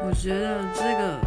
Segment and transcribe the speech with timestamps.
[0.00, 1.18] 我觉得这个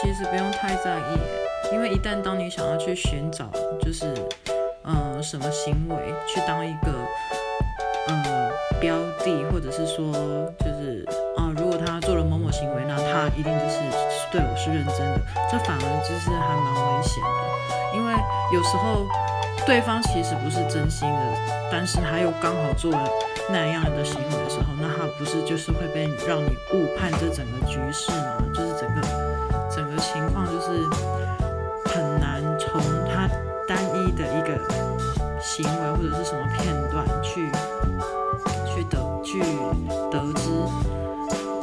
[0.00, 3.48] 其实不用太在意，因为一旦当你想要去寻找，
[3.80, 4.12] 就是
[4.84, 5.96] 嗯什么行为
[6.26, 6.90] 去当一个
[8.08, 8.50] 嗯
[8.80, 10.12] 标的，或者是说
[10.58, 13.78] 就是啊如果他做了某某行为，那他一定就是
[14.30, 18.12] 对我是认真的，这反而就是还蛮危险的，因为
[18.52, 19.06] 有时候
[19.66, 21.20] 对方其实不是真心的，
[21.70, 23.08] 但是他又刚好做了。
[23.50, 28.38] 那样的行为的时候，那他不是就是会被让你误判这整个局势吗？
[28.54, 29.02] 就是整个
[29.68, 30.86] 整个情况就是
[31.86, 32.80] 很难从
[33.10, 33.28] 他
[33.66, 34.56] 单一的一个
[35.40, 37.50] 行为或者是什么片段去
[38.64, 39.40] 去得去
[40.08, 40.48] 得知，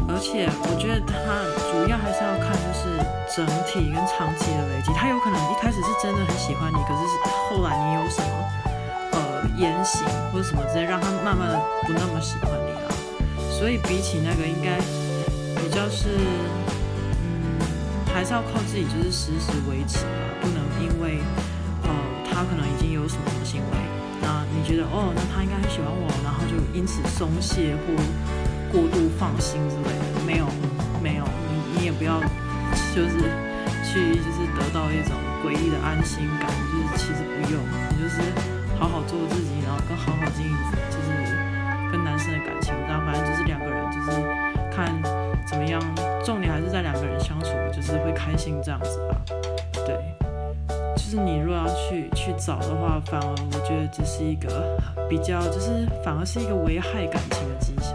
[0.10, 3.00] 而且我觉得他主要还是要看就是
[3.34, 7.02] 整体跟长期的累积，他有可能一开始是真的很喜欢你，可是
[7.50, 7.89] 后来？
[9.60, 12.90] 言行或者什么之类，让他慢慢的不那么喜欢你了。
[13.52, 14.80] 所以比起那个，应该
[15.60, 16.16] 比较是，
[17.22, 17.60] 嗯，
[18.14, 21.20] 还是要靠自己，就是时时维持吧，不能因为，
[21.84, 21.90] 呃，
[22.24, 23.78] 他可能已经有什么什么行为，
[24.22, 27.92] 那你觉得哦，那他应该很喜欢我，然后就因此松懈或
[28.72, 30.24] 过度放心之类的。
[30.26, 30.46] 没有，
[31.04, 32.22] 没有，你你也不要，
[32.96, 33.20] 就是
[33.84, 37.19] 去就是得到一种诡异的安心感，就是其实
[40.44, 44.12] 就是跟男生的感情，然后反正就是两个人，就是
[44.72, 44.94] 看
[45.46, 45.82] 怎么样，
[46.24, 49.16] 重点还是在两个人相处，就是会开心这样子吧。
[49.86, 49.98] 对，
[50.96, 54.78] 就是你如果要去去找的话，反而我觉得这是一个
[55.10, 57.94] 比较，就是反而是一个危害感情的迹象。